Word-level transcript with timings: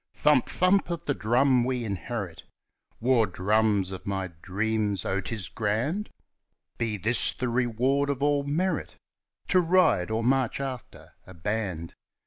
Thump! 0.15 0.49
thump! 0.49 0.89
of 0.89 1.03
the 1.03 1.13
drums 1.13 1.63
we 1.63 1.85
inherit 1.85 2.41
War 2.99 3.27
drums 3.27 3.91
of 3.91 4.07
my 4.07 4.31
dreams 4.41 5.05
oh, 5.05 5.19
it's 5.23 5.47
grand! 5.47 6.09
Be 6.79 6.97
this 6.97 7.33
the 7.33 7.47
reward 7.49 8.09
of 8.09 8.23
all 8.23 8.41
merit 8.43 8.95
To 9.49 9.59
ride 9.61 10.09
or 10.09 10.23
march 10.23 10.59
after 10.59 11.11
a 11.27 11.35
band 11.35 11.93